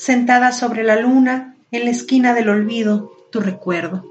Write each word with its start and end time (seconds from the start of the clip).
Sentada 0.00 0.52
sobre 0.52 0.82
la 0.82 0.98
luna, 0.98 1.56
en 1.70 1.84
la 1.84 1.90
esquina 1.90 2.32
del 2.32 2.48
olvido, 2.48 3.12
tu 3.30 3.38
recuerdo. 3.38 4.02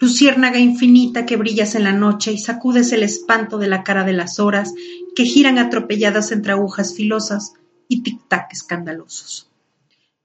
Luciérnaga 0.00 0.58
infinita 0.58 1.26
que 1.26 1.36
brillas 1.36 1.74
en 1.74 1.84
la 1.84 1.92
noche 1.92 2.32
y 2.32 2.38
sacudes 2.38 2.92
el 2.92 3.02
espanto 3.02 3.58
de 3.58 3.68
la 3.68 3.82
cara 3.82 4.04
de 4.04 4.14
las 4.14 4.40
horas 4.40 4.72
que 5.14 5.26
giran 5.26 5.58
atropelladas 5.58 6.32
entre 6.32 6.52
agujas 6.52 6.94
filosas 6.94 7.52
y 7.88 8.02
tic-tac 8.02 8.46
escandalosos. 8.52 9.50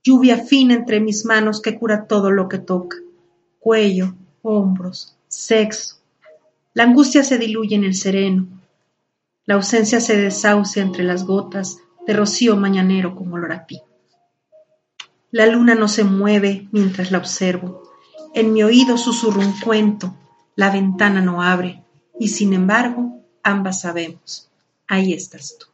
Lluvia 0.06 0.38
fina 0.38 0.76
entre 0.76 1.02
mis 1.02 1.26
manos 1.26 1.62
que 1.62 1.78
cura 1.78 2.06
todo 2.06 2.32
lo 2.32 2.48
que 2.48 2.60
toca. 2.60 2.96
Cuello, 3.60 4.16
hombros, 4.42 5.18
sexo. 5.28 5.98
La 6.74 6.84
angustia 6.84 7.26
se 7.26 7.38
diluye 7.38 7.76
en 7.76 7.84
el 7.84 7.94
sereno. 7.94 8.48
La 9.46 9.56
ausencia 9.56 10.00
se 10.00 10.16
desahucia 10.16 10.82
entre 10.82 11.04
las 11.04 11.26
gotas 11.26 11.80
de 12.08 12.14
rocío 12.14 12.56
mañanero 12.56 13.16
como 13.16 13.36
olor 13.36 13.52
a 13.52 13.66
la 15.38 15.46
luna 15.46 15.76
no 15.76 15.88
se 15.88 16.04
mueve 16.04 16.68
mientras 16.72 17.12
la 17.12 17.20
observo. 17.20 17.84
En 18.34 18.54
mi 18.54 18.64
oído 18.64 18.98
susurra 18.98 19.46
un 19.46 19.54
cuento. 19.60 20.16
La 20.56 20.72
ventana 20.72 21.22
no 21.22 21.44
abre. 21.44 21.84
Y 22.20 22.30
sin 22.30 22.54
embargo, 22.54 23.22
ambas 23.44 23.82
sabemos. 23.82 24.50
Ahí 24.88 25.14
estás 25.14 25.56
tú. 25.60 25.68